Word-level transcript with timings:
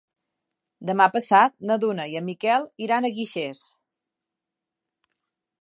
Demà 0.89 1.05
passat 1.15 1.53
na 1.71 1.77
Duna 1.83 2.07
i 2.13 2.17
en 2.21 2.27
Miquel 2.31 2.67
iran 2.87 3.07
a 3.11 3.15
Guixers. 3.19 3.63